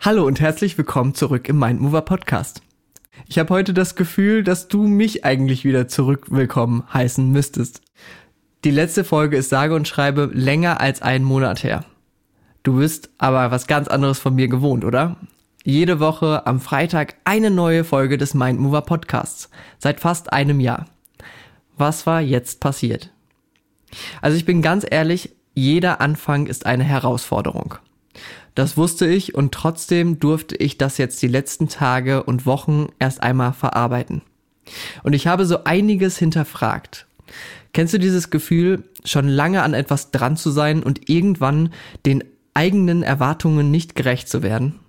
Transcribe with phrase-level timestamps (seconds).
[0.00, 2.62] Hallo und herzlich willkommen zurück im Mindmover Podcast.
[3.26, 7.82] Ich habe heute das Gefühl, dass du mich eigentlich wieder zurück willkommen heißen müsstest.
[8.62, 11.84] Die letzte Folge ist sage und schreibe länger als einen Monat her.
[12.62, 15.16] Du bist aber was ganz anderes von mir gewohnt, oder?
[15.64, 19.50] Jede Woche am Freitag eine neue Folge des Mindmover Podcasts.
[19.78, 20.86] Seit fast einem Jahr.
[21.76, 23.10] Was war jetzt passiert?
[24.22, 27.74] Also ich bin ganz ehrlich, jeder Anfang ist eine Herausforderung.
[28.58, 33.22] Das wusste ich und trotzdem durfte ich das jetzt die letzten Tage und Wochen erst
[33.22, 34.22] einmal verarbeiten.
[35.04, 37.06] Und ich habe so einiges hinterfragt.
[37.72, 41.72] Kennst du dieses Gefühl, schon lange an etwas dran zu sein und irgendwann
[42.04, 44.80] den eigenen Erwartungen nicht gerecht zu werden?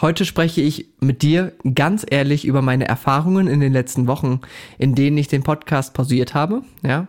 [0.00, 4.42] Heute spreche ich mit dir ganz ehrlich über meine Erfahrungen in den letzten Wochen,
[4.78, 7.08] in denen ich den Podcast pausiert habe, ja,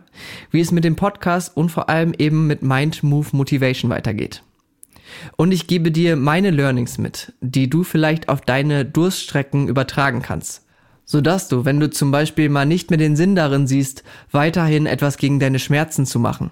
[0.50, 4.42] wie es mit dem Podcast und vor allem eben mit Mind Move Motivation weitergeht.
[5.36, 10.64] Und ich gebe dir meine Learnings mit, die du vielleicht auf deine Durststrecken übertragen kannst.
[11.04, 15.18] Sodass du, wenn du zum Beispiel mal nicht mehr den Sinn darin siehst, weiterhin etwas
[15.18, 16.50] gegen deine Schmerzen zu machen.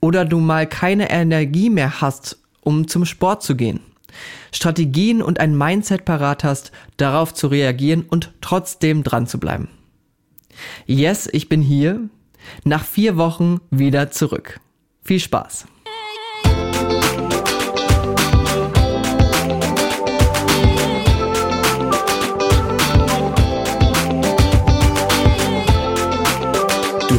[0.00, 3.80] Oder du mal keine Energie mehr hast, um zum Sport zu gehen.
[4.52, 9.68] Strategien und ein Mindset parat hast, darauf zu reagieren und trotzdem dran zu bleiben.
[10.86, 12.08] Yes, ich bin hier,
[12.64, 14.60] nach vier Wochen wieder zurück.
[15.02, 15.66] Viel Spaß!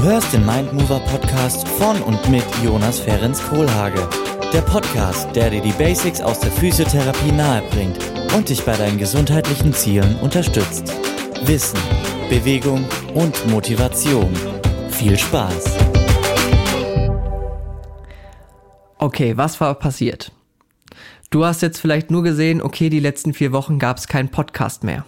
[0.02, 4.10] Du hörst den Mindmover Podcast von und mit Jonas Ferens Kohlhage.
[4.52, 8.00] Der Podcast, der dir die Basics aus der Physiotherapie nahebringt
[8.36, 10.92] und dich bei deinen gesundheitlichen Zielen unterstützt.
[11.44, 11.78] Wissen,
[12.32, 14.34] Bewegung und Motivation.
[14.90, 15.78] Viel Spaß!
[18.98, 20.32] Okay, was war passiert?
[21.30, 24.84] Du hast jetzt vielleicht nur gesehen, okay, die letzten vier Wochen gab es keinen Podcast
[24.84, 25.06] mehr.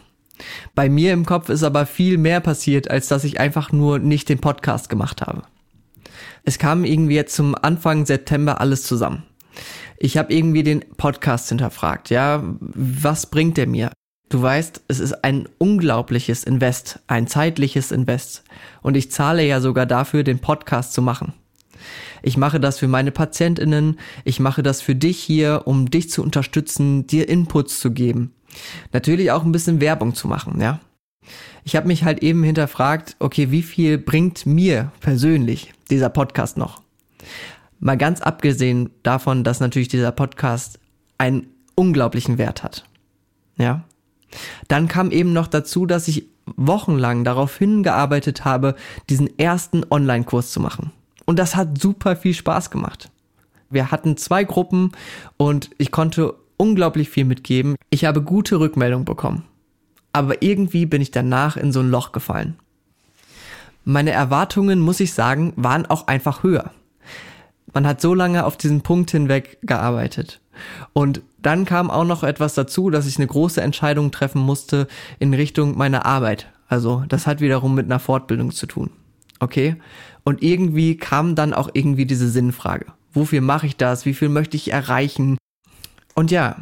[0.75, 4.29] Bei mir im Kopf ist aber viel mehr passiert, als dass ich einfach nur nicht
[4.29, 5.43] den Podcast gemacht habe.
[6.43, 9.23] Es kam irgendwie jetzt zum Anfang September alles zusammen.
[9.97, 13.91] Ich habe irgendwie den Podcast hinterfragt, ja, was bringt der mir?
[14.29, 18.43] Du weißt, es ist ein unglaubliches Invest, ein zeitliches Invest.
[18.81, 21.33] Und ich zahle ja sogar dafür, den Podcast zu machen.
[22.23, 26.23] Ich mache das für meine Patientinnen, ich mache das für dich hier, um dich zu
[26.23, 28.33] unterstützen, dir Inputs zu geben.
[28.91, 30.79] Natürlich auch ein bisschen Werbung zu machen, ja.
[31.63, 36.81] Ich habe mich halt eben hinterfragt, okay, wie viel bringt mir persönlich dieser Podcast noch?
[37.79, 40.79] Mal ganz abgesehen davon, dass natürlich dieser Podcast
[41.17, 42.85] einen unglaublichen Wert hat.
[43.57, 43.83] Ja.
[44.67, 48.75] Dann kam eben noch dazu, dass ich wochenlang darauf hingearbeitet habe,
[49.09, 50.91] diesen ersten Online-Kurs zu machen.
[51.25, 53.09] Und das hat super viel Spaß gemacht.
[53.69, 54.91] Wir hatten zwei Gruppen
[55.37, 57.75] und ich konnte unglaublich viel mitgeben.
[57.89, 59.43] Ich habe gute Rückmeldung bekommen.
[60.11, 62.55] Aber irgendwie bin ich danach in so ein Loch gefallen.
[63.83, 66.71] Meine Erwartungen, muss ich sagen, waren auch einfach höher.
[67.73, 70.39] Man hat so lange auf diesen Punkt hinweg gearbeitet.
[70.93, 74.87] Und dann kam auch noch etwas dazu, dass ich eine große Entscheidung treffen musste
[75.19, 76.47] in Richtung meiner Arbeit.
[76.67, 78.91] Also das hat wiederum mit einer Fortbildung zu tun.
[79.39, 79.75] Okay?
[80.23, 82.85] Und irgendwie kam dann auch irgendwie diese Sinnfrage.
[83.11, 84.05] Wofür mache ich das?
[84.05, 85.37] Wie viel möchte ich erreichen?
[86.15, 86.55] Und ja,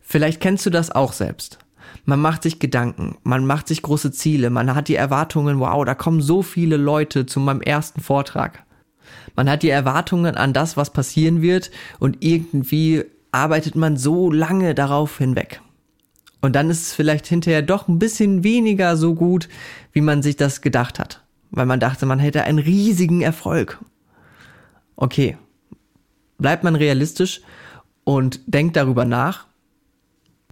[0.00, 1.58] vielleicht kennst du das auch selbst.
[2.04, 5.94] Man macht sich Gedanken, man macht sich große Ziele, man hat die Erwartungen, wow, da
[5.94, 8.64] kommen so viele Leute zu meinem ersten Vortrag.
[9.36, 14.74] Man hat die Erwartungen an das, was passieren wird und irgendwie arbeitet man so lange
[14.74, 15.60] darauf hinweg.
[16.40, 19.48] Und dann ist es vielleicht hinterher doch ein bisschen weniger so gut,
[19.92, 23.78] wie man sich das gedacht hat, weil man dachte, man hätte einen riesigen Erfolg.
[24.96, 25.36] Okay,
[26.38, 27.42] bleibt man realistisch
[28.10, 29.46] und denkt darüber nach.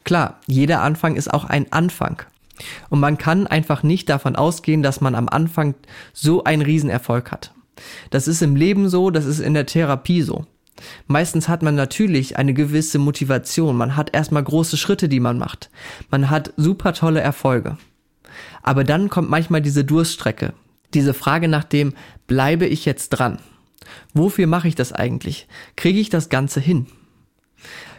[0.04, 2.22] Klar, jeder Anfang ist auch ein Anfang.
[2.88, 5.74] Und man kann einfach nicht davon ausgehen, dass man am Anfang
[6.12, 7.52] so einen Riesenerfolg hat.
[8.10, 10.46] Das ist im Leben so, das ist in der Therapie so.
[11.08, 15.68] Meistens hat man natürlich eine gewisse Motivation, man hat erstmal große Schritte, die man macht.
[16.10, 17.76] Man hat super tolle Erfolge.
[18.62, 20.52] Aber dann kommt manchmal diese Durststrecke,
[20.94, 21.94] diese Frage nach dem,
[22.28, 23.40] bleibe ich jetzt dran?
[24.14, 25.48] Wofür mache ich das eigentlich?
[25.74, 26.86] Kriege ich das Ganze hin?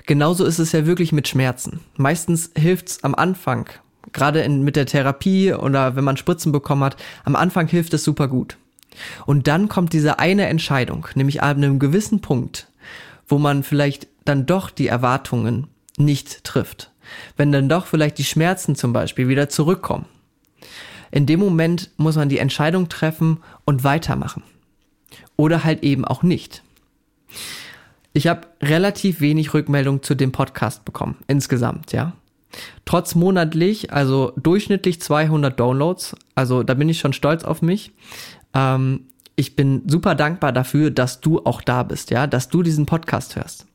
[0.05, 1.81] Genauso ist es ja wirklich mit Schmerzen.
[1.95, 3.69] Meistens hilft's am Anfang,
[4.11, 8.03] gerade in, mit der Therapie oder wenn man Spritzen bekommen hat, am Anfang hilft es
[8.03, 8.57] super gut.
[9.25, 12.67] Und dann kommt diese eine Entscheidung, nämlich an einem gewissen Punkt,
[13.27, 15.67] wo man vielleicht dann doch die Erwartungen
[15.97, 16.91] nicht trifft.
[17.37, 20.05] Wenn dann doch vielleicht die Schmerzen zum Beispiel wieder zurückkommen.
[21.11, 24.43] In dem Moment muss man die Entscheidung treffen und weitermachen.
[25.37, 26.63] Oder halt eben auch nicht.
[28.13, 32.13] Ich habe relativ wenig Rückmeldung zu dem Podcast bekommen, insgesamt, ja.
[32.85, 37.91] Trotz monatlich, also durchschnittlich 200 Downloads, also da bin ich schon stolz auf mich.
[38.55, 39.01] Ähm,
[39.35, 43.35] ich bin super dankbar dafür, dass du auch da bist, ja, dass du diesen Podcast
[43.35, 43.67] hörst.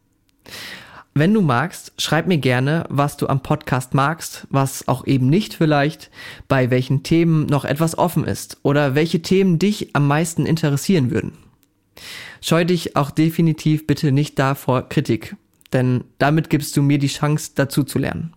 [1.17, 5.55] Wenn du magst, schreib mir gerne, was du am Podcast magst, was auch eben nicht
[5.55, 6.11] vielleicht,
[6.49, 11.39] bei welchen Themen noch etwas offen ist oder welche Themen dich am meisten interessieren würden.
[12.45, 15.35] Scheu dich auch definitiv bitte nicht davor Kritik,
[15.73, 18.35] denn damit gibst du mir die Chance dazu zu lernen.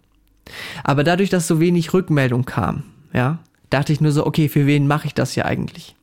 [0.86, 3.39] Aber dadurch, dass so wenig Rückmeldung kam, ja,
[3.69, 5.98] dachte ich nur so, okay, für wen mache ich das hier eigentlich?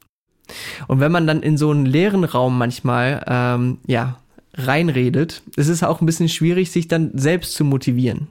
[0.86, 4.18] Und wenn man dann in so einen leeren Raum manchmal, ähm, ja,
[4.52, 8.26] reinredet, ist es auch ein bisschen schwierig, sich dann selbst zu motivieren.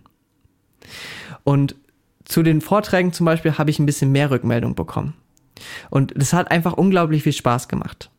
[1.44, 1.76] Und
[2.26, 5.16] zu den Vorträgen zum Beispiel habe ich ein bisschen mehr Rückmeldung bekommen.
[5.90, 8.12] Und das hat einfach unglaublich viel Spaß gemacht.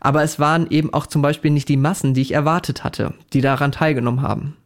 [0.00, 3.40] Aber es waren eben auch zum Beispiel nicht die Massen, die ich erwartet hatte, die
[3.40, 4.56] daran teilgenommen haben.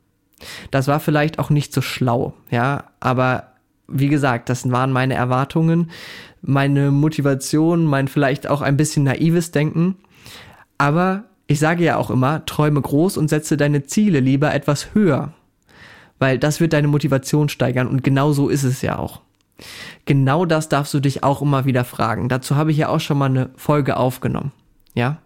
[0.70, 3.54] Das war vielleicht auch nicht so schlau, ja, aber
[3.86, 5.90] wie gesagt, das waren meine Erwartungen,
[6.42, 9.96] meine Motivation, mein vielleicht auch ein bisschen naives Denken.
[10.78, 15.32] Aber ich sage ja auch immer, träume groß und setze deine Ziele lieber etwas höher,
[16.18, 19.20] weil das wird deine Motivation steigern und genau so ist es ja auch.
[20.06, 22.28] Genau das darfst du dich auch immer wieder fragen.
[22.28, 24.52] Dazu habe ich ja auch schon mal eine Folge aufgenommen.
[24.94, 25.18] Ja?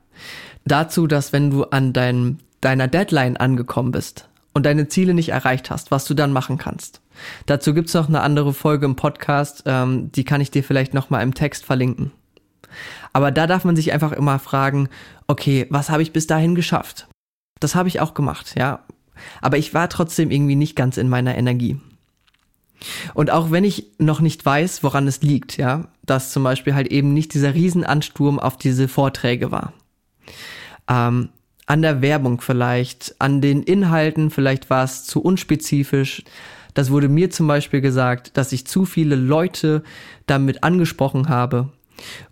[0.65, 5.71] Dazu, dass wenn du an dein, deiner Deadline angekommen bist und deine Ziele nicht erreicht
[5.71, 7.01] hast, was du dann machen kannst.
[7.47, 11.23] Dazu gibt's noch eine andere Folge im Podcast, ähm, die kann ich dir vielleicht nochmal
[11.23, 12.13] im Text verlinken.
[13.13, 14.89] Aber da darf man sich einfach immer fragen,
[15.27, 17.09] okay, was habe ich bis dahin geschafft?
[17.61, 18.85] Das habe ich auch gemacht, ja.
[19.41, 21.81] Aber ich war trotzdem irgendwie nicht ganz in meiner Energie.
[23.15, 26.89] Und auch wenn ich noch nicht weiß, woran es liegt, ja, dass zum Beispiel halt
[26.89, 29.73] eben nicht dieser Riesenansturm auf diese Vorträge war.
[30.89, 31.31] Ähm,
[31.67, 36.23] an der Werbung vielleicht, an den Inhalten, vielleicht war es zu unspezifisch.
[36.73, 39.83] Das wurde mir zum Beispiel gesagt, dass ich zu viele Leute
[40.27, 41.69] damit angesprochen habe.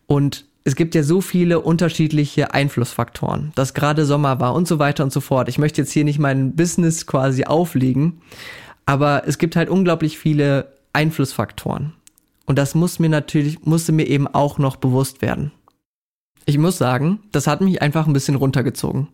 [0.07, 5.05] Und es gibt ja so viele unterschiedliche Einflussfaktoren, dass gerade Sommer war und so weiter
[5.05, 5.49] und so fort.
[5.49, 8.21] Ich möchte jetzt hier nicht mein Business quasi auflegen,
[8.87, 11.93] aber es gibt halt unglaublich viele Einflussfaktoren.
[12.47, 15.51] Und das muss mir natürlich, musste mir eben auch noch bewusst werden.
[16.47, 19.09] Ich muss sagen, das hat mich einfach ein bisschen runtergezogen.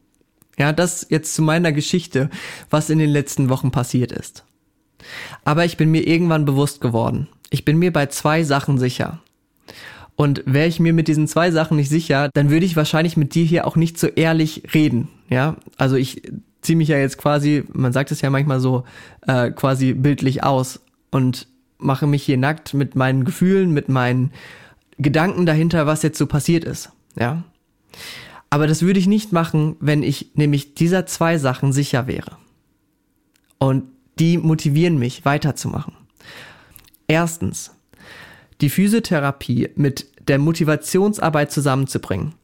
[0.58, 2.28] Ja, das jetzt zu meiner Geschichte,
[2.68, 4.44] was in den letzten Wochen passiert ist.
[5.44, 7.26] Aber ich bin mir irgendwann bewusst geworden.
[7.48, 9.20] Ich bin mir bei zwei Sachen sicher.
[10.14, 13.34] Und wäre ich mir mit diesen zwei Sachen nicht sicher, dann würde ich wahrscheinlich mit
[13.34, 15.08] dir hier auch nicht so ehrlich reden.
[15.30, 16.22] Ja, also ich
[16.62, 18.84] ziehe mich ja jetzt quasi, man sagt es ja manchmal so,
[19.26, 20.80] äh, quasi bildlich aus
[21.10, 21.48] und
[21.78, 24.32] mache mich hier nackt mit meinen Gefühlen, mit meinen
[24.98, 26.90] Gedanken dahinter, was jetzt so passiert ist.
[27.18, 27.42] Ja.
[28.50, 32.36] Aber das würde ich nicht machen, wenn ich nämlich dieser zwei Sachen sicher wäre.
[33.58, 33.84] Und
[34.18, 35.94] die motivieren mich weiterzumachen.
[37.08, 37.74] Erstens,
[38.60, 42.34] die Physiotherapie mit der Motivationsarbeit zusammenzubringen,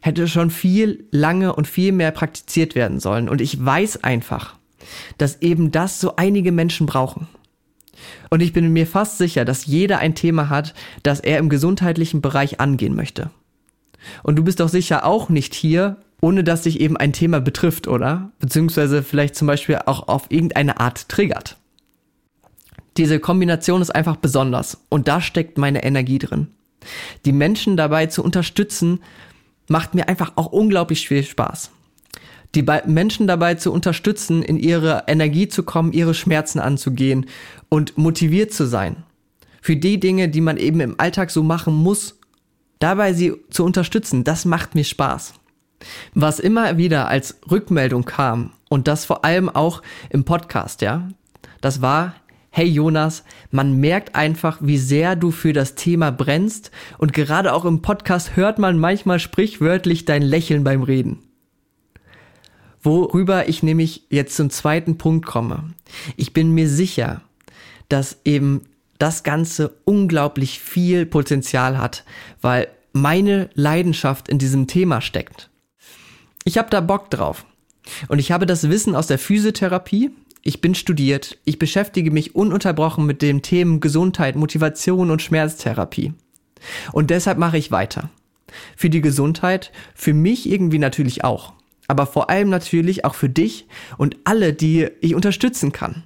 [0.00, 3.28] hätte schon viel lange und viel mehr praktiziert werden sollen.
[3.28, 4.56] Und ich weiß einfach,
[5.18, 7.28] dass eben das so einige Menschen brauchen.
[8.30, 12.20] Und ich bin mir fast sicher, dass jeder ein Thema hat, das er im gesundheitlichen
[12.20, 13.30] Bereich angehen möchte.
[14.22, 17.88] Und du bist doch sicher auch nicht hier, ohne dass dich eben ein Thema betrifft,
[17.88, 18.30] oder?
[18.38, 21.56] Beziehungsweise vielleicht zum Beispiel auch auf irgendeine Art triggert.
[22.96, 26.48] Diese Kombination ist einfach besonders und da steckt meine Energie drin.
[27.24, 29.00] Die Menschen dabei zu unterstützen,
[29.68, 31.70] macht mir einfach auch unglaublich viel Spaß.
[32.54, 37.26] Die Menschen dabei zu unterstützen, in ihre Energie zu kommen, ihre Schmerzen anzugehen
[37.68, 39.04] und motiviert zu sein.
[39.60, 42.18] Für die Dinge, die man eben im Alltag so machen muss,
[42.78, 45.34] dabei sie zu unterstützen, das macht mir Spaß.
[46.14, 51.08] Was immer wieder als Rückmeldung kam, und das vor allem auch im Podcast, ja,
[51.60, 52.14] das war,
[52.50, 57.64] hey Jonas, man merkt einfach, wie sehr du für das Thema brennst und gerade auch
[57.64, 61.18] im Podcast hört man manchmal sprichwörtlich dein Lächeln beim Reden.
[62.80, 65.74] Worüber ich nämlich jetzt zum zweiten Punkt komme.
[66.16, 67.22] Ich bin mir sicher,
[67.88, 68.62] dass eben
[68.98, 72.04] das Ganze unglaublich viel Potenzial hat,
[72.40, 75.50] weil meine Leidenschaft in diesem Thema steckt.
[76.44, 77.44] Ich habe da Bock drauf.
[78.08, 80.10] Und ich habe das Wissen aus der Physiotherapie,
[80.42, 86.14] ich bin studiert, ich beschäftige mich ununterbrochen mit den Themen Gesundheit, Motivation und Schmerztherapie.
[86.92, 88.10] Und deshalb mache ich weiter.
[88.76, 91.52] Für die Gesundheit, für mich irgendwie natürlich auch,
[91.86, 93.66] aber vor allem natürlich auch für dich
[93.98, 96.04] und alle, die ich unterstützen kann,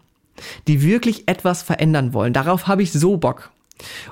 [0.67, 2.33] die wirklich etwas verändern wollen.
[2.33, 3.51] Darauf habe ich so Bock.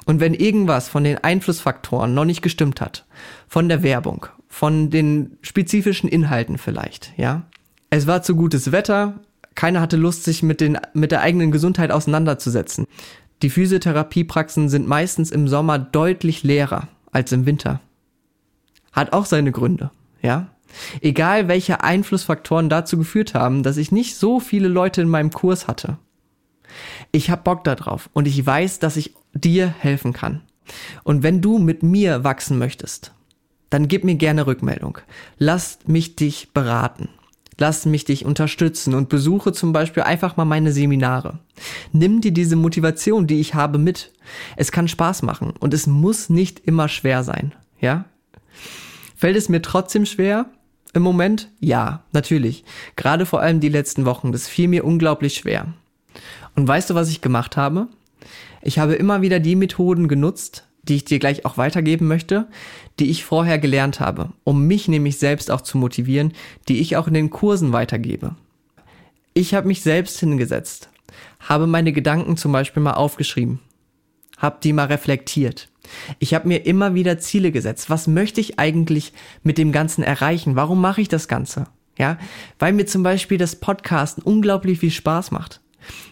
[0.04, 3.04] Und wenn irgendwas von den Einflussfaktoren noch nicht gestimmt hat,
[3.46, 7.46] von der Werbung, von den spezifischen Inhalten vielleicht, ja,
[7.92, 9.18] Es war zu gutes Wetter,
[9.60, 12.86] keiner hatte Lust, sich mit, den, mit der eigenen Gesundheit auseinanderzusetzen.
[13.42, 17.82] Die Physiotherapiepraxen sind meistens im Sommer deutlich leerer als im Winter.
[18.90, 19.90] Hat auch seine Gründe,
[20.22, 20.46] ja.
[21.02, 25.68] Egal welche Einflussfaktoren dazu geführt haben, dass ich nicht so viele Leute in meinem Kurs
[25.68, 25.98] hatte.
[27.12, 30.40] Ich hab Bock darauf und ich weiß, dass ich dir helfen kann.
[31.04, 33.12] Und wenn du mit mir wachsen möchtest,
[33.68, 34.96] dann gib mir gerne Rückmeldung.
[35.36, 37.10] Lass mich dich beraten.
[37.60, 41.40] Lass mich dich unterstützen und besuche zum Beispiel einfach mal meine Seminare.
[41.92, 44.12] Nimm dir diese Motivation, die ich habe, mit.
[44.56, 48.06] Es kann Spaß machen und es muss nicht immer schwer sein, ja?
[49.14, 50.46] Fällt es mir trotzdem schwer?
[50.94, 51.50] Im Moment?
[51.60, 52.64] Ja, natürlich.
[52.96, 54.32] Gerade vor allem die letzten Wochen.
[54.32, 55.66] Das fiel mir unglaublich schwer.
[56.56, 57.88] Und weißt du, was ich gemacht habe?
[58.62, 62.48] Ich habe immer wieder die Methoden genutzt, die ich dir gleich auch weitergeben möchte,
[62.98, 66.32] die ich vorher gelernt habe, um mich nämlich selbst auch zu motivieren,
[66.68, 68.34] die ich auch in den Kursen weitergebe.
[69.32, 70.90] Ich habe mich selbst hingesetzt,
[71.38, 73.60] habe meine Gedanken zum Beispiel mal aufgeschrieben,
[74.36, 75.68] habe die mal reflektiert.
[76.18, 77.88] Ich habe mir immer wieder Ziele gesetzt.
[77.88, 80.56] Was möchte ich eigentlich mit dem Ganzen erreichen?
[80.56, 81.66] Warum mache ich das Ganze?
[81.98, 82.18] Ja,
[82.58, 85.60] weil mir zum Beispiel das Podcasten unglaublich viel Spaß macht.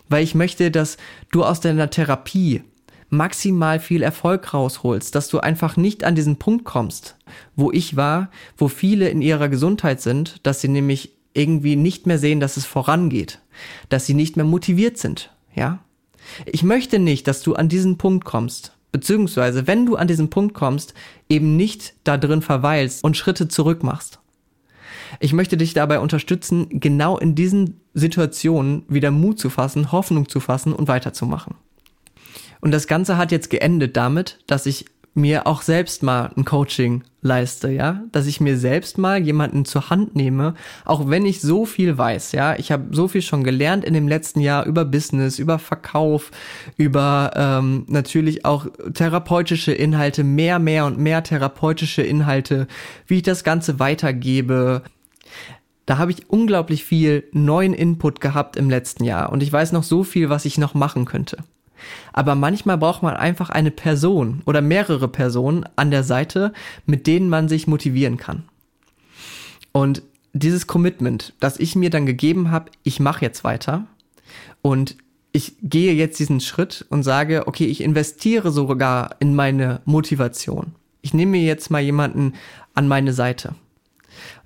[0.08, 0.96] Weil ich möchte, dass
[1.32, 2.62] du aus deiner Therapie
[3.10, 7.16] maximal viel Erfolg rausholst, dass du einfach nicht an diesen Punkt kommst,
[7.56, 12.18] wo ich war, wo viele in ihrer Gesundheit sind, dass sie nämlich irgendwie nicht mehr
[12.18, 13.40] sehen, dass es vorangeht,
[13.88, 15.80] dass sie nicht mehr motiviert sind, ja?
[16.44, 20.54] Ich möchte nicht, dass du an diesen Punkt kommst, beziehungsweise wenn du an diesen Punkt
[20.54, 20.92] kommst,
[21.28, 24.18] eben nicht da drin verweilst und Schritte zurück machst.
[25.20, 30.38] Ich möchte dich dabei unterstützen, genau in diesen Situationen wieder Mut zu fassen, Hoffnung zu
[30.40, 31.54] fassen und weiterzumachen.
[32.60, 34.86] Und das Ganze hat jetzt geendet damit, dass ich
[35.18, 39.90] mir auch selbst mal ein Coaching leiste, ja, dass ich mir selbst mal jemanden zur
[39.90, 43.84] Hand nehme, auch wenn ich so viel weiß, ja, ich habe so viel schon gelernt
[43.84, 46.30] in dem letzten Jahr über Business, über Verkauf,
[46.76, 52.68] über ähm, natürlich auch therapeutische Inhalte, mehr, mehr und mehr therapeutische Inhalte,
[53.06, 54.82] wie ich das Ganze weitergebe.
[55.86, 59.82] Da habe ich unglaublich viel neuen Input gehabt im letzten Jahr und ich weiß noch
[59.82, 61.38] so viel, was ich noch machen könnte.
[62.12, 66.52] Aber manchmal braucht man einfach eine Person oder mehrere Personen an der Seite,
[66.86, 68.44] mit denen man sich motivieren kann.
[69.72, 73.86] Und dieses Commitment, das ich mir dann gegeben habe, ich mache jetzt weiter
[74.62, 74.96] und
[75.32, 80.74] ich gehe jetzt diesen Schritt und sage, okay, ich investiere sogar in meine Motivation.
[81.02, 82.34] Ich nehme mir jetzt mal jemanden
[82.74, 83.54] an meine Seite.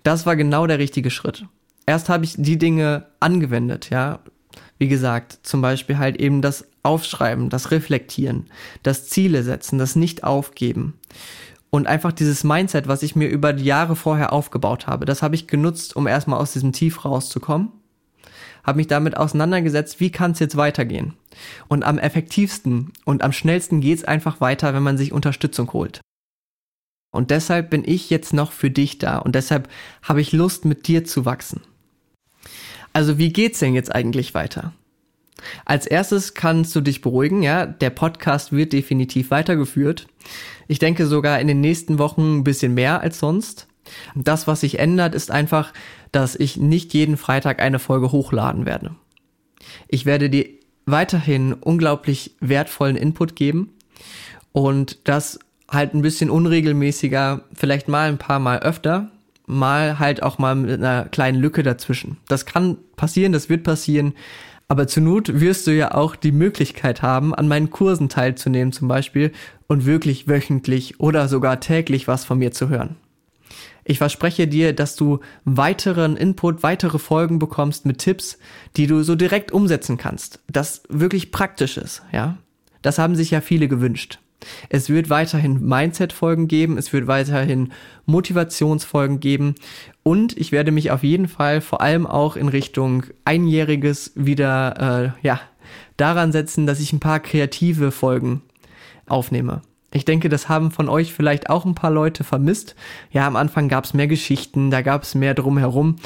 [0.03, 1.47] Das war genau der richtige Schritt.
[1.87, 4.21] Erst habe ich die Dinge angewendet, ja.
[4.79, 8.47] Wie gesagt, zum Beispiel halt eben das Aufschreiben, das Reflektieren,
[8.83, 10.95] das Ziele setzen, das Nicht-Aufgeben.
[11.71, 15.35] Und einfach dieses Mindset, was ich mir über die Jahre vorher aufgebaut habe, das habe
[15.35, 17.73] ich genutzt, um erstmal aus diesem Tief rauszukommen.
[18.63, 21.15] Habe mich damit auseinandergesetzt, wie kann es jetzt weitergehen.
[21.69, 26.01] Und am effektivsten und am schnellsten geht es einfach weiter, wenn man sich Unterstützung holt.
[27.11, 29.69] Und deshalb bin ich jetzt noch für dich da und deshalb
[30.03, 31.61] habe ich Lust, mit dir zu wachsen.
[32.93, 34.73] Also wie geht's denn jetzt eigentlich weiter?
[35.65, 40.07] Als erstes kannst du dich beruhigen, ja, der Podcast wird definitiv weitergeführt.
[40.69, 43.67] Ich denke sogar in den nächsten Wochen ein bisschen mehr als sonst.
[44.15, 45.73] Das, was sich ändert, ist einfach,
[46.13, 48.95] dass ich nicht jeden Freitag eine Folge hochladen werde.
[49.89, 50.47] Ich werde dir
[50.87, 53.73] weiterhin unglaublich wertvollen Input geben
[54.53, 59.11] und das halt ein bisschen unregelmäßiger, vielleicht mal ein paar Mal öfter,
[59.47, 62.19] mal halt auch mal mit einer kleinen Lücke dazwischen.
[62.29, 64.15] Das kann passieren, das wird passieren,
[64.69, 68.89] aber zur Not wirst du ja auch die Möglichkeit haben, an meinen Kursen teilzunehmen zum
[68.89, 69.33] Beispiel
[69.67, 72.97] und wirklich wöchentlich oder sogar täglich was von mir zu hören.
[73.85, 78.39] Ich verspreche dir, dass du weiteren Input, weitere Folgen bekommst mit Tipps,
[78.77, 80.41] die du so direkt umsetzen kannst.
[80.51, 82.39] Das wirklich praktisch ist, ja.
[82.81, 84.21] Das haben sich ja viele gewünscht.
[84.69, 87.73] Es wird weiterhin Mindset-Folgen geben, es wird weiterhin
[88.07, 89.55] Motivationsfolgen geben
[90.03, 95.27] und ich werde mich auf jeden Fall vor allem auch in Richtung Einjähriges wieder äh,
[95.27, 95.41] ja,
[95.97, 98.43] daran setzen, dass ich ein paar kreative Folgen
[99.07, 99.63] aufnehme.
[99.95, 102.75] Ich denke, das haben von euch vielleicht auch ein paar Leute vermisst.
[103.11, 105.97] Ja, am Anfang gab es mehr Geschichten, da gab es mehr drumherum.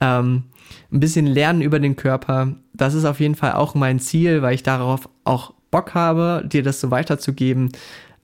[0.00, 0.44] Ähm,
[0.92, 4.54] ein bisschen Lernen über den Körper, das ist auf jeden Fall auch mein Ziel, weil
[4.54, 7.72] ich darauf auch Bock habe, dir das so weiterzugeben.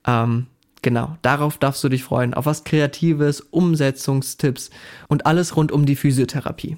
[0.07, 0.45] Ähm,
[0.81, 2.33] genau, darauf darfst du dich freuen.
[2.33, 4.69] Auf was Kreatives, Umsetzungstipps
[5.09, 6.77] und alles rund um die Physiotherapie.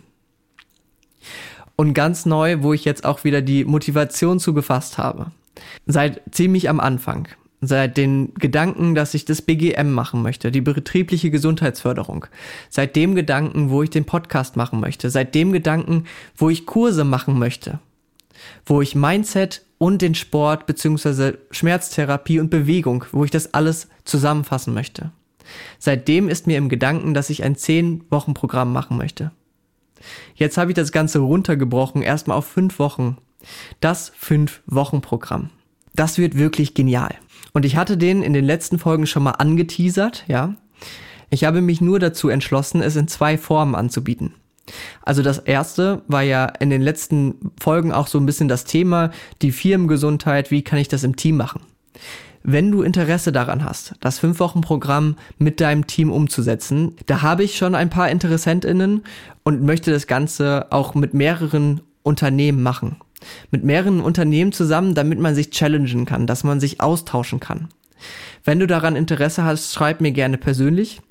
[1.75, 5.31] Und ganz neu, wo ich jetzt auch wieder die Motivation zugefasst habe.
[5.85, 7.27] Seit ziemlich am Anfang
[7.61, 12.25] seit den Gedanken, dass ich das BGM machen möchte, die betriebliche Gesundheitsförderung,
[12.69, 17.03] seit dem Gedanken, wo ich den Podcast machen möchte, seit dem Gedanken, wo ich Kurse
[17.03, 17.79] machen möchte,
[18.65, 24.75] wo ich Mindset und den Sport beziehungsweise Schmerztherapie und Bewegung, wo ich das alles zusammenfassen
[24.75, 25.11] möchte.
[25.79, 29.31] Seitdem ist mir im Gedanken, dass ich ein 10-Wochen-Programm machen möchte.
[30.35, 33.17] Jetzt habe ich das Ganze runtergebrochen, erstmal auf fünf Wochen.
[33.79, 35.49] Das 5-Wochen-Programm.
[35.95, 37.15] Das wird wirklich genial.
[37.51, 40.53] Und ich hatte den in den letzten Folgen schon mal angeteasert, ja.
[41.31, 44.35] Ich habe mich nur dazu entschlossen, es in zwei Formen anzubieten.
[45.03, 49.11] Also das erste war ja in den letzten Folgen auch so ein bisschen das Thema,
[49.41, 51.61] die Firmengesundheit, wie kann ich das im Team machen?
[52.43, 57.75] Wenn du Interesse daran hast, das 5-Wochen-Programm mit deinem Team umzusetzen, da habe ich schon
[57.75, 59.03] ein paar InteressentInnen
[59.43, 62.97] und möchte das Ganze auch mit mehreren Unternehmen machen.
[63.51, 67.67] Mit mehreren Unternehmen zusammen, damit man sich challengen kann, dass man sich austauschen kann.
[68.43, 71.01] Wenn du daran Interesse hast, schreib mir gerne persönlich.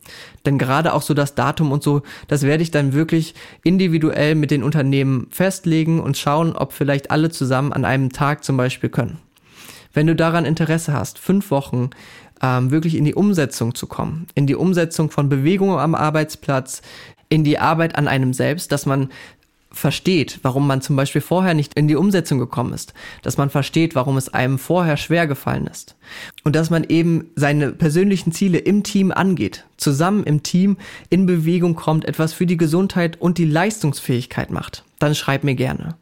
[0.47, 4.51] Denn gerade auch so das Datum und so, das werde ich dann wirklich individuell mit
[4.51, 9.19] den Unternehmen festlegen und schauen, ob vielleicht alle zusammen an einem Tag zum Beispiel können.
[9.93, 11.91] Wenn du daran Interesse hast, fünf Wochen
[12.43, 16.83] ähm, wirklich in die Umsetzung zu kommen, in die Umsetzung von Bewegungen am Arbeitsplatz,
[17.29, 19.09] in die Arbeit an einem selbst, dass man
[19.73, 23.95] versteht, warum man zum Beispiel vorher nicht in die Umsetzung gekommen ist, dass man versteht,
[23.95, 25.97] warum es einem vorher schwer gefallen ist
[26.43, 30.77] und dass man eben seine persönlichen Ziele im Team angeht, zusammen im Team
[31.09, 35.95] in Bewegung kommt, etwas für die Gesundheit und die Leistungsfähigkeit macht, dann schreib mir gerne.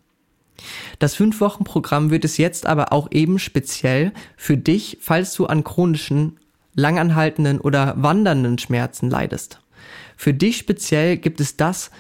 [0.99, 6.39] Das 5-Wochen-Programm wird es jetzt aber auch eben speziell für dich, falls du an chronischen,
[6.75, 9.61] langanhaltenden oder wandernden Schmerzen leidest.
[10.17, 11.91] Für dich speziell gibt es das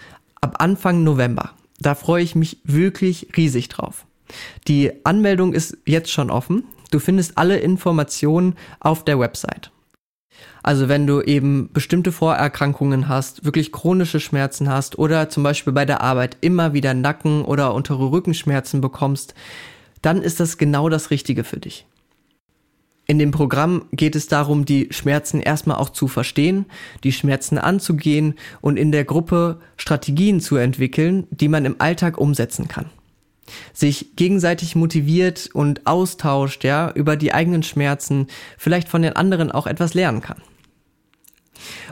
[0.40, 1.52] ab Anfang November.
[1.80, 4.06] Da freue ich mich wirklich riesig drauf.
[4.66, 6.64] Die Anmeldung ist jetzt schon offen.
[6.90, 9.70] Du findest alle Informationen auf der Website.
[10.62, 15.84] Also wenn du eben bestimmte Vorerkrankungen hast, wirklich chronische Schmerzen hast oder zum Beispiel bei
[15.84, 19.34] der Arbeit immer wieder Nacken- oder untere Rückenschmerzen bekommst,
[20.02, 21.86] dann ist das genau das Richtige für dich.
[23.10, 26.66] In dem Programm geht es darum, die Schmerzen erstmal auch zu verstehen,
[27.04, 32.68] die Schmerzen anzugehen und in der Gruppe Strategien zu entwickeln, die man im Alltag umsetzen
[32.68, 32.90] kann.
[33.72, 38.26] Sich gegenseitig motiviert und austauscht, ja, über die eigenen Schmerzen,
[38.58, 40.42] vielleicht von den anderen auch etwas lernen kann.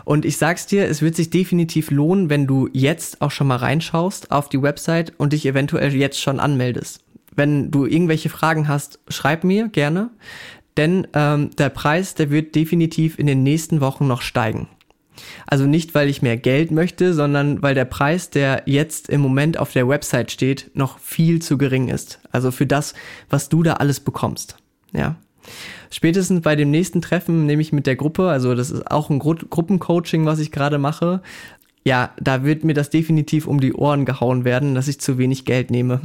[0.05, 3.57] Und ich sag's dir, es wird sich definitiv lohnen, wenn du jetzt auch schon mal
[3.57, 7.01] reinschaust auf die Website und dich eventuell jetzt schon anmeldest.
[7.35, 10.11] Wenn du irgendwelche Fragen hast, schreib mir gerne
[10.77, 14.69] denn ähm, der Preis, der wird definitiv in den nächsten Wochen noch steigen.
[15.47, 19.59] Also nicht, weil ich mehr Geld möchte, sondern weil der Preis, der jetzt im Moment
[19.59, 22.21] auf der Website steht, noch viel zu gering ist.
[22.33, 22.95] Also für das,
[23.31, 24.57] was du da alles bekommst.
[24.93, 25.17] Ja.
[25.91, 29.21] Spätestens bei dem nächsten Treffen nehme ich mit der Gruppe, also das ist auch ein
[29.21, 31.23] Gru Gruppencoaching, was ich gerade mache,
[31.87, 35.45] ja, da wird mir das definitiv um die Ohren gehauen werden, dass ich zu wenig
[35.45, 36.01] Geld nehme.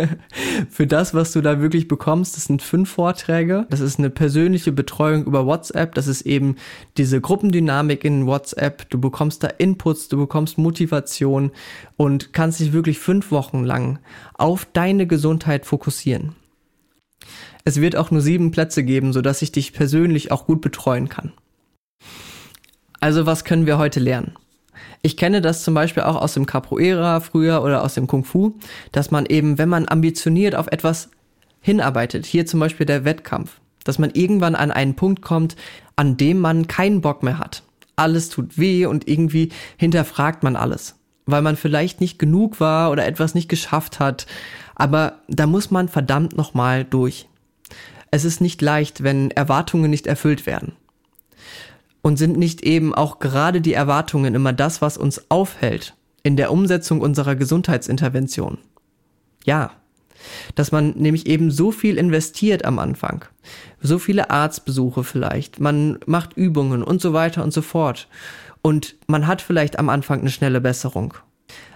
[0.70, 3.66] Für das, was du da wirklich bekommst, das sind fünf Vorträge.
[3.68, 5.94] Das ist eine persönliche Betreuung über WhatsApp.
[5.94, 6.56] Das ist eben
[6.96, 8.88] diese Gruppendynamik in WhatsApp.
[8.88, 11.50] Du bekommst da Inputs, du bekommst Motivation
[11.98, 13.98] und kannst dich wirklich fünf Wochen lang
[14.32, 16.36] auf deine Gesundheit fokussieren.
[17.64, 21.34] Es wird auch nur sieben Plätze geben, sodass ich dich persönlich auch gut betreuen kann.
[22.98, 24.32] Also was können wir heute lernen?
[25.02, 28.54] Ich kenne das zum Beispiel auch aus dem Capoeira früher oder aus dem Kung Fu,
[28.92, 31.10] dass man eben, wenn man ambitioniert auf etwas
[31.60, 35.56] hinarbeitet, hier zum Beispiel der Wettkampf, dass man irgendwann an einen Punkt kommt,
[35.96, 37.62] an dem man keinen Bock mehr hat.
[37.96, 43.06] Alles tut weh und irgendwie hinterfragt man alles, weil man vielleicht nicht genug war oder
[43.06, 44.26] etwas nicht geschafft hat.
[44.74, 47.28] Aber da muss man verdammt nochmal durch.
[48.10, 50.72] Es ist nicht leicht, wenn Erwartungen nicht erfüllt werden.
[52.08, 56.50] Und sind nicht eben auch gerade die Erwartungen immer das, was uns aufhält in der
[56.50, 58.56] Umsetzung unserer Gesundheitsintervention?
[59.44, 59.72] Ja,
[60.54, 63.26] dass man nämlich eben so viel investiert am Anfang.
[63.82, 68.08] So viele Arztbesuche vielleicht, man macht Übungen und so weiter und so fort.
[68.62, 71.12] Und man hat vielleicht am Anfang eine schnelle Besserung.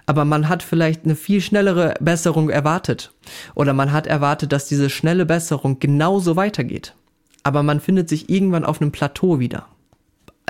[0.06, 3.12] Aber man hat vielleicht eine viel schnellere Besserung erwartet.
[3.54, 6.94] Oder man hat erwartet, dass diese schnelle Besserung genauso weitergeht.
[7.42, 9.66] Aber man findet sich irgendwann auf einem Plateau wieder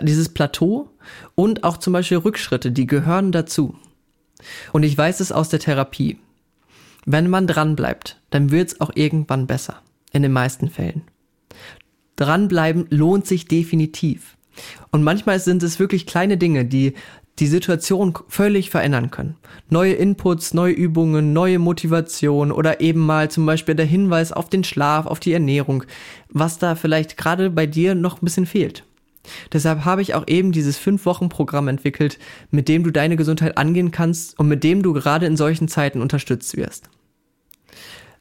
[0.00, 0.90] dieses Plateau
[1.34, 3.74] und auch zum Beispiel Rückschritte, die gehören dazu.
[4.72, 6.18] Und ich weiß es aus der Therapie.
[7.04, 9.82] Wenn man dran bleibt, dann wird es auch irgendwann besser.
[10.12, 11.02] In den meisten Fällen.
[12.16, 14.36] Dranbleiben lohnt sich definitiv.
[14.90, 16.94] Und manchmal sind es wirklich kleine Dinge, die
[17.38, 19.36] die Situation völlig verändern können.
[19.70, 24.64] Neue Inputs, neue Übungen, neue Motivation oder eben mal zum Beispiel der Hinweis auf den
[24.64, 25.84] Schlaf, auf die Ernährung,
[26.28, 28.84] was da vielleicht gerade bei dir noch ein bisschen fehlt.
[29.52, 32.18] Deshalb habe ich auch eben dieses 5-Wochen-Programm entwickelt,
[32.50, 36.00] mit dem du deine Gesundheit angehen kannst und mit dem du gerade in solchen Zeiten
[36.02, 36.88] unterstützt wirst.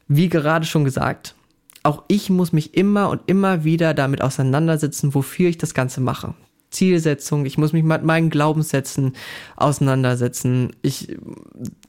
[0.08, 1.34] Wie gerade schon gesagt,
[1.82, 6.34] auch ich muss mich immer und immer wieder damit auseinandersetzen, wofür ich das Ganze mache.
[6.70, 9.14] Zielsetzung, ich muss mich mit meinen Glaubenssätzen
[9.56, 10.74] auseinandersetzen.
[10.82, 11.16] Ich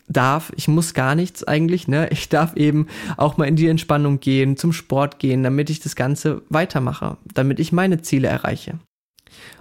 [0.07, 2.09] darf, ich muss gar nichts eigentlich, ne?
[2.11, 5.95] Ich darf eben auch mal in die Entspannung gehen, zum Sport gehen, damit ich das
[5.95, 8.79] Ganze weitermache, damit ich meine Ziele erreiche.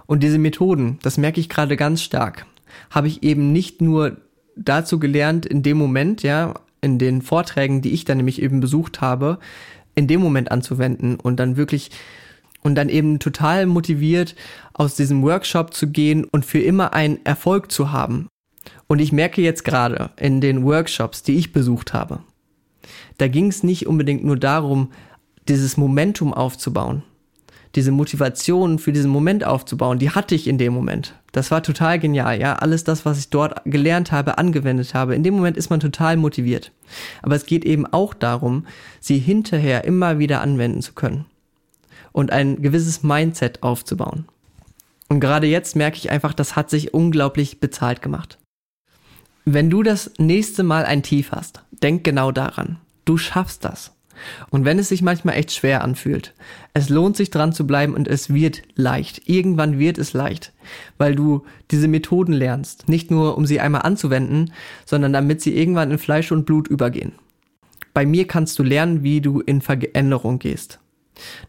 [0.05, 2.45] Und diese Methoden, das merke ich gerade ganz stark,
[2.89, 4.17] habe ich eben nicht nur
[4.55, 9.01] dazu gelernt in dem Moment, ja, in den Vorträgen, die ich dann nämlich eben besucht
[9.01, 9.39] habe,
[9.95, 11.91] in dem Moment anzuwenden und dann wirklich
[12.61, 14.35] und dann eben total motiviert
[14.73, 18.27] aus diesem Workshop zu gehen und für immer einen Erfolg zu haben.
[18.87, 22.19] Und ich merke jetzt gerade in den Workshops, die ich besucht habe,
[23.17, 24.91] da ging es nicht unbedingt nur darum,
[25.47, 27.03] dieses Momentum aufzubauen,
[27.75, 31.15] diese Motivation für diesen Moment aufzubauen, die hatte ich in dem Moment.
[31.31, 32.55] Das war total genial, ja.
[32.55, 35.15] Alles das, was ich dort gelernt habe, angewendet habe.
[35.15, 36.71] In dem Moment ist man total motiviert.
[37.23, 38.67] Aber es geht eben auch darum,
[38.99, 41.25] sie hinterher immer wieder anwenden zu können
[42.11, 44.25] und ein gewisses Mindset aufzubauen.
[45.09, 48.37] Und gerade jetzt merke ich einfach, das hat sich unglaublich bezahlt gemacht.
[49.45, 52.77] Wenn du das nächste Mal ein Tief hast, denk genau daran.
[53.03, 53.92] Du schaffst das.
[54.49, 56.33] Und wenn es sich manchmal echt schwer anfühlt,
[56.73, 59.27] es lohnt sich dran zu bleiben und es wird leicht.
[59.27, 60.53] Irgendwann wird es leicht,
[60.97, 62.89] weil du diese Methoden lernst.
[62.89, 64.53] Nicht nur, um sie einmal anzuwenden,
[64.85, 67.13] sondern damit sie irgendwann in Fleisch und Blut übergehen.
[67.93, 70.79] Bei mir kannst du lernen, wie du in Veränderung gehst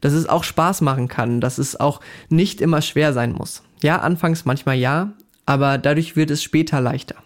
[0.00, 3.62] dass es auch Spaß machen kann, dass es auch nicht immer schwer sein muss.
[3.82, 5.12] Ja, anfangs manchmal ja,
[5.46, 7.16] aber dadurch wird es später leichter.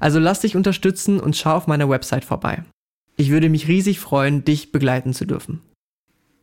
[0.00, 2.64] Also lass dich unterstützen und schau auf meiner Website vorbei.
[3.20, 5.60] Ich würde mich riesig freuen, dich begleiten zu dürfen.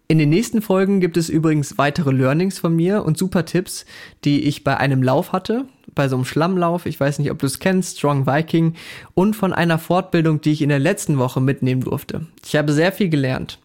[0.08, 3.88] In den nächsten Folgen gibt es übrigens weitere Learnings von mir und super Tipps,
[4.24, 7.48] die ich bei einem Lauf hatte, bei so einem Schlammlauf, ich weiß nicht, ob du
[7.48, 8.76] es kennst, Strong Viking,
[9.16, 12.28] und von einer Fortbildung, die ich in der letzten Woche mitnehmen durfte.
[12.46, 13.58] Ich habe sehr viel gelernt.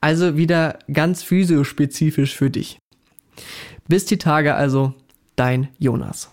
[0.00, 2.78] Also wieder ganz physiospezifisch für dich.
[3.88, 4.94] Bis die Tage also,
[5.34, 6.30] dein Jonas.